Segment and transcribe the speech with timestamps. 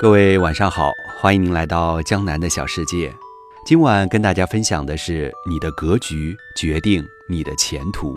[0.00, 3.14] 各位晚上好，欢迎您来到江南的小世界。
[3.64, 8.16] 今晚跟大家分享的是：你的格局决定你的前途。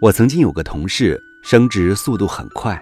[0.00, 2.80] 我曾经有个同事，升职速度很快，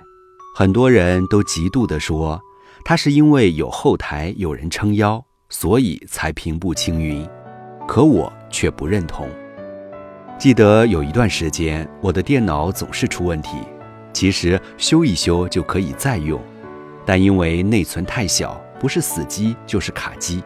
[0.55, 2.39] 很多人都嫉妒地说，
[2.85, 7.27] 他是因为有后台有人撑腰，所以才平步青云。
[7.89, 9.27] 可我却不认同。
[10.39, 13.57] 记得有一段时间，我的电脑总是出问题，
[14.13, 16.39] 其实修一修就可以再用。
[17.07, 20.43] 但因为内存太小，不是死机就是卡机。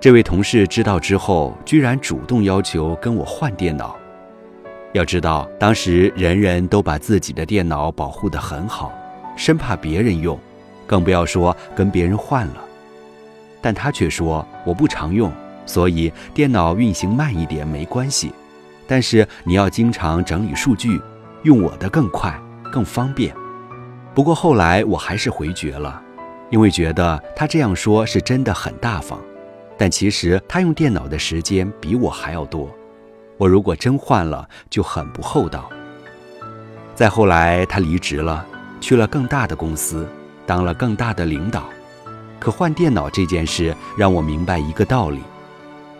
[0.00, 3.96] 这位同事知道之后，居然主动要求跟我换电脑。
[4.92, 8.92] 要知道，当时人人都把自己的电脑保护得很好，
[9.36, 10.38] 生怕别人用，
[10.86, 12.64] 更不要说跟别人换了。
[13.60, 15.32] 但他却说我不常用，
[15.66, 18.32] 所以电脑运行慢一点没关系。
[18.86, 21.00] 但是你要经常整理数据，
[21.42, 22.40] 用我的更快
[22.72, 23.34] 更方便。
[24.18, 26.02] 不过后来我还是回绝了，
[26.50, 29.16] 因为觉得他这样说是真的很大方，
[29.76, 32.68] 但其实他用电脑的时间比我还要多。
[33.36, 35.70] 我如果真换了，就很不厚道。
[36.96, 38.44] 再后来他离职了，
[38.80, 40.04] 去了更大的公司，
[40.44, 41.62] 当了更大的领导。
[42.40, 45.20] 可换电脑这件事让我明白一个道理：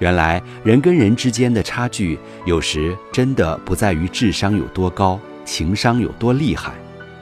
[0.00, 6.72] 原来人跟人之间的差距，有时真的不在于智商有多高，情商有多厉害。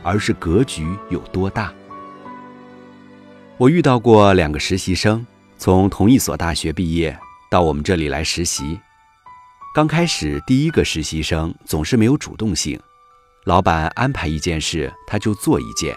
[0.07, 1.75] 而是格局有多大。
[3.59, 5.27] 我遇到过两个实习生，
[5.59, 7.19] 从同一所大学毕业
[7.51, 8.79] 到我们这里来实习。
[9.75, 12.79] 刚开始，第一个实习生总是没有主动性，
[13.45, 15.95] 老板安排一件事他就做一件，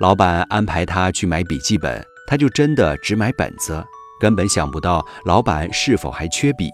[0.00, 3.84] 老板安排他去买笔记本，他就真的只买本子，
[4.18, 6.70] 根本想不到老板是否还缺笔。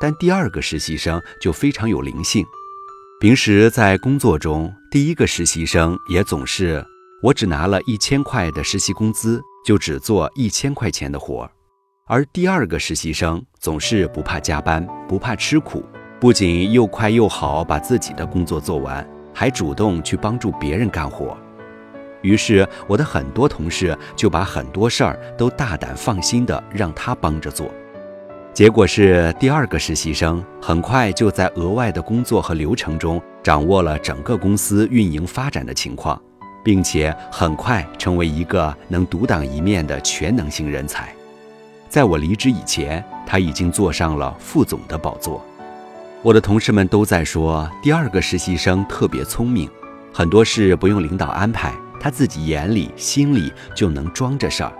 [0.00, 2.44] 但第二个实习生就非常有灵性。
[3.22, 6.84] 平时在工作中，第一个实习生也总是
[7.22, 11.48] 我只拿了一千块的实习工资，就只做一千块钱的活儿；
[12.08, 15.84] 而第二个实习生总是不怕加班，不怕吃苦，
[16.18, 21.38] 不仅又快又好把自己的工作做完，还主动去帮助别人干活。
[22.22, 27.72] 于是，我的很多同事就把很多事儿都大胆放心的让他帮着做。
[28.54, 36.20] 结果是，第二个实习生很快就在额外的工作和流程中掌握了整个公司运营发展的情况，
[36.62, 41.14] 并且很快成为一个能独当一面的全能型人才。
[41.88, 45.42] 在我离职以前，他已经坐上了副总的宝座。
[46.20, 49.66] 我的同事们都在说，第二个实习生特别聪明，
[50.12, 54.72] 很多事不用领导安排，他自己眼里心里就能装着事儿。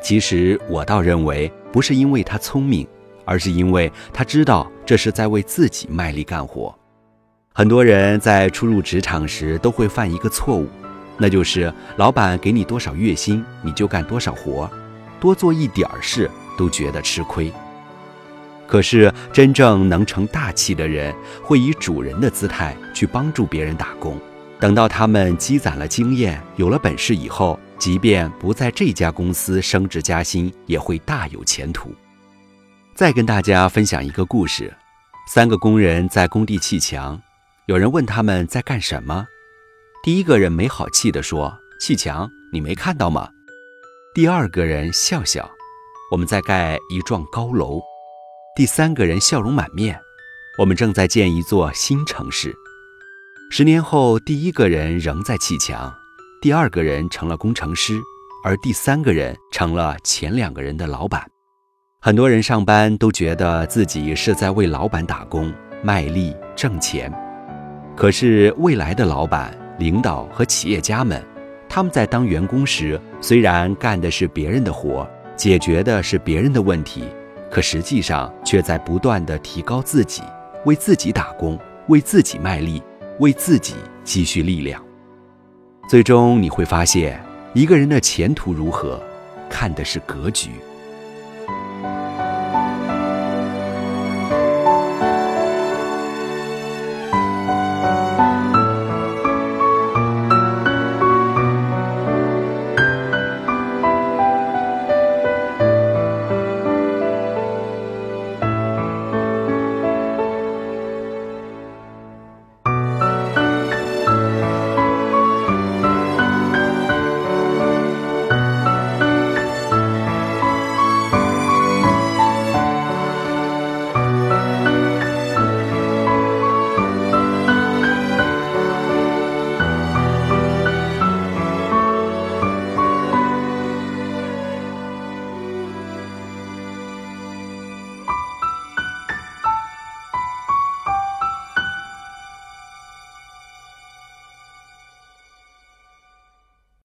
[0.00, 2.86] 其实我倒认为，不是因为他聪明，
[3.24, 6.72] 而是因为他知道这是在为自己卖力干活。
[7.52, 10.68] 很多人在初入职场时都会犯一个错误，
[11.18, 14.70] 那就是老板给你多少月薪，你就干多少活，
[15.18, 17.52] 多做一点儿事都觉得吃亏。
[18.68, 21.12] 可是真正能成大器的人，
[21.42, 24.16] 会以主人的姿态去帮助别人打工，
[24.64, 27.60] 等到他们积攒了经验，有了本事以后。
[27.78, 31.94] 即便不在这家公司升职加薪，也会大有前途。
[32.94, 34.74] 再跟大家分享一个故事：
[35.28, 37.20] 三个工人在工地砌墙，
[37.66, 39.26] 有人问他们在干什么。
[40.02, 43.28] 第一个人没好气地说：“砌墙，你没看到吗？”
[44.14, 45.46] 第二个人笑笑
[46.10, 47.82] ：“我们在盖一幢高楼。”
[48.56, 50.00] 第三个人笑容满面
[50.56, 52.56] ：“我们正在建一座新城市。”
[53.56, 55.94] 十年后，第一个人仍在砌墙。
[56.42, 58.00] 第二个人成了工程师，
[58.44, 61.24] 而第三个人成了前两个人的老板。
[62.00, 65.54] 很多人上班都觉得自己是在为老板打工，
[65.84, 67.12] 卖力挣钱。
[67.94, 71.24] 可是未来的老板、领导和企业家们，
[71.68, 77.04] 他们在当员工时，虽然干的是别人的活，解决的是别人的问题，
[77.52, 80.24] 可实际上却在不断的提高自己，
[80.64, 81.56] 为自己打工，
[81.86, 82.82] 为自己卖力，
[83.20, 84.82] 为自己积蓄力量。
[85.88, 87.22] 最终你会发现，
[87.52, 89.02] 一个人的前途如何，
[89.48, 90.50] 看的是格局。